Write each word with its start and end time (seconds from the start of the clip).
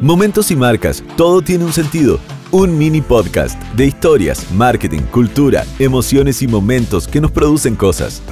Momentos 0.00 0.52
y 0.52 0.56
marcas, 0.56 1.02
todo 1.16 1.42
tiene 1.42 1.64
un 1.64 1.72
sentido. 1.72 2.20
Un 2.52 2.78
mini 2.78 3.00
podcast 3.00 3.60
de 3.74 3.86
historias, 3.86 4.48
marketing, 4.52 5.00
cultura, 5.10 5.64
emociones 5.80 6.40
y 6.40 6.46
momentos 6.46 7.08
que 7.08 7.20
nos 7.20 7.32
producen 7.32 7.74
cosas. 7.74 8.22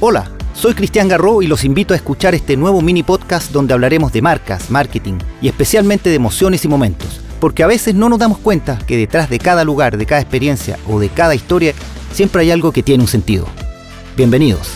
Hola, 0.00 0.30
soy 0.52 0.74
Cristian 0.74 1.08
Garro 1.08 1.40
y 1.40 1.46
los 1.46 1.64
invito 1.64 1.94
a 1.94 1.96
escuchar 1.96 2.34
este 2.34 2.58
nuevo 2.58 2.82
mini 2.82 3.02
podcast 3.02 3.52
donde 3.52 3.72
hablaremos 3.72 4.12
de 4.12 4.20
marcas, 4.20 4.70
marketing 4.70 5.14
y 5.40 5.48
especialmente 5.48 6.10
de 6.10 6.16
emociones 6.16 6.62
y 6.66 6.68
momentos, 6.68 7.22
porque 7.40 7.62
a 7.62 7.66
veces 7.66 7.94
no 7.94 8.10
nos 8.10 8.18
damos 8.18 8.36
cuenta 8.36 8.76
que 8.86 8.98
detrás 8.98 9.30
de 9.30 9.38
cada 9.38 9.64
lugar, 9.64 9.96
de 9.96 10.04
cada 10.04 10.20
experiencia 10.20 10.78
o 10.86 11.00
de 11.00 11.08
cada 11.08 11.34
historia 11.34 11.72
siempre 12.12 12.42
hay 12.42 12.50
algo 12.50 12.70
que 12.70 12.82
tiene 12.82 13.02
un 13.02 13.08
sentido. 13.08 13.46
Bienvenidos. 14.14 14.72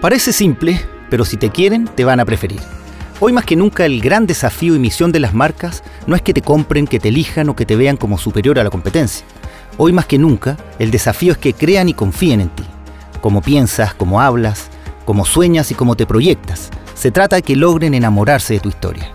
Parece 0.00 0.32
simple, 0.32 0.80
pero 1.10 1.24
si 1.24 1.36
te 1.36 1.50
quieren, 1.50 1.86
te 1.86 2.04
van 2.04 2.20
a 2.20 2.24
preferir. 2.24 2.60
Hoy 3.22 3.34
más 3.34 3.44
que 3.44 3.56
nunca 3.56 3.84
el 3.84 4.00
gran 4.00 4.26
desafío 4.26 4.74
y 4.74 4.78
misión 4.78 5.12
de 5.12 5.20
las 5.20 5.34
marcas 5.34 5.82
no 6.06 6.16
es 6.16 6.22
que 6.22 6.32
te 6.32 6.40
compren, 6.40 6.86
que 6.86 6.98
te 6.98 7.08
elijan 7.08 7.50
o 7.50 7.56
que 7.56 7.66
te 7.66 7.76
vean 7.76 7.98
como 7.98 8.16
superior 8.16 8.58
a 8.58 8.64
la 8.64 8.70
competencia. 8.70 9.26
Hoy 9.76 9.92
más 9.92 10.06
que 10.06 10.16
nunca 10.16 10.56
el 10.78 10.90
desafío 10.90 11.32
es 11.32 11.38
que 11.38 11.52
crean 11.52 11.90
y 11.90 11.94
confíen 11.94 12.40
en 12.40 12.48
ti. 12.48 12.64
Cómo 13.20 13.42
piensas, 13.42 13.92
cómo 13.92 14.22
hablas, 14.22 14.68
cómo 15.04 15.26
sueñas 15.26 15.70
y 15.70 15.74
cómo 15.74 15.96
te 15.96 16.06
proyectas. 16.06 16.70
Se 16.94 17.10
trata 17.10 17.36
de 17.36 17.42
que 17.42 17.56
logren 17.56 17.92
enamorarse 17.92 18.54
de 18.54 18.60
tu 18.60 18.70
historia. 18.70 19.10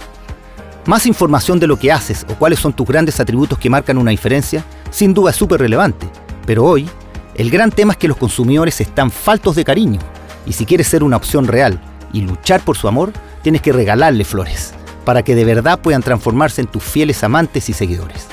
Más 0.85 1.07
información 1.07 1.59
de 1.59 1.66
lo 1.66 1.77
que 1.77 1.91
haces 1.91 2.27
o 2.30 2.35
cuáles 2.35 2.59
son 2.59 2.73
tus 2.73 2.85
grandes 2.85 3.20
atributos 3.20 3.57
que 3.57 3.71
marcan 3.71 3.98
una 3.98 4.12
diferencia, 4.12 4.63
sin 4.91 5.16
duda 5.16 5.32
es 5.32 5.35
súper 5.35 5.59
relevante. 5.59 6.07
Pero 6.46 6.63
hoy, 6.63 6.88
el 7.34 7.49
gran 7.49 7.71
tema 7.71 7.93
es 7.93 7.98
que 7.98 8.07
los 8.07 8.18
consumidores 8.18 8.80
están 8.82 9.09
faltos 9.09 9.55
de 9.55 9.66
cariño 9.66 9.99
y 10.45 10.54
si 10.54 10.66
quieres 10.66 10.88
ser 10.88 11.04
una 11.04 11.17
opción 11.17 11.48
real 11.48 11.80
y 12.13 12.22
luchar 12.22 12.62
por 12.62 12.77
su 12.77 12.88
amor, 12.88 13.12
tienes 13.41 13.62
que 13.62 13.74
regalarle 13.74 14.24
flores, 14.24 14.74
para 15.04 15.24
que 15.24 15.35
de 15.35 15.46
verdad 15.46 15.79
puedan 15.79 16.02
transformarse 16.02 16.62
en 16.62 16.68
tus 16.68 16.84
fieles 16.84 17.24
amantes 17.24 17.70
y 17.70 17.74
seguidores. 17.74 18.27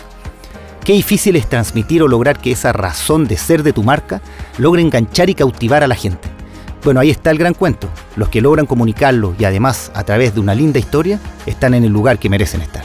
Qué 0.84 0.94
difícil 0.94 1.36
es 1.36 1.48
transmitir 1.48 2.02
o 2.02 2.08
lograr 2.08 2.38
que 2.38 2.50
esa 2.50 2.72
razón 2.72 3.26
de 3.26 3.36
ser 3.36 3.62
de 3.62 3.72
tu 3.72 3.82
marca 3.82 4.20
logre 4.58 4.82
enganchar 4.82 5.30
y 5.30 5.34
cautivar 5.34 5.84
a 5.84 5.86
la 5.86 5.94
gente. 5.94 6.28
Bueno, 6.82 6.98
ahí 6.98 7.10
está 7.10 7.30
el 7.30 7.38
gran 7.38 7.54
cuento. 7.54 7.88
Los 8.16 8.28
que 8.28 8.40
logran 8.40 8.66
comunicarlo 8.66 9.36
y 9.38 9.44
además 9.44 9.92
a 9.94 10.02
través 10.02 10.34
de 10.34 10.40
una 10.40 10.56
linda 10.56 10.80
historia 10.80 11.20
están 11.46 11.74
en 11.74 11.84
el 11.84 11.92
lugar 11.92 12.18
que 12.18 12.28
merecen 12.28 12.62
estar. 12.62 12.82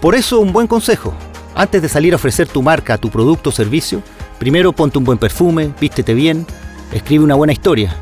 Por 0.00 0.14
eso 0.14 0.38
un 0.38 0.52
buen 0.52 0.68
consejo. 0.68 1.12
Antes 1.56 1.82
de 1.82 1.88
salir 1.88 2.12
a 2.12 2.16
ofrecer 2.16 2.46
tu 2.46 2.62
marca, 2.62 2.98
tu 2.98 3.10
producto 3.10 3.50
o 3.50 3.52
servicio, 3.52 4.02
primero 4.38 4.72
ponte 4.72 4.98
un 4.98 5.04
buen 5.04 5.18
perfume, 5.18 5.72
vístete 5.80 6.14
bien, 6.14 6.46
escribe 6.92 7.24
una 7.24 7.34
buena 7.34 7.52
historia 7.52 7.96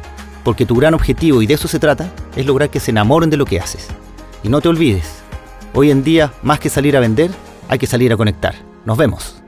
porque 0.44 0.66
tu 0.66 0.74
gran 0.74 0.94
objetivo, 0.94 1.42
y 1.42 1.46
de 1.46 1.54
eso 1.54 1.68
se 1.68 1.78
trata, 1.78 2.12
es 2.36 2.46
lograr 2.46 2.70
que 2.70 2.80
se 2.80 2.90
enamoren 2.90 3.30
de 3.30 3.36
lo 3.36 3.44
que 3.44 3.60
haces. 3.60 3.88
Y 4.42 4.48
no 4.48 4.60
te 4.60 4.68
olvides, 4.68 5.22
hoy 5.74 5.90
en 5.90 6.02
día, 6.04 6.32
más 6.42 6.60
que 6.60 6.68
salir 6.68 6.96
a 6.96 7.00
vender, 7.00 7.30
hay 7.68 7.78
que 7.78 7.86
salir 7.86 8.12
a 8.12 8.16
conectar. 8.16 8.54
Nos 8.84 8.96
vemos. 8.98 9.41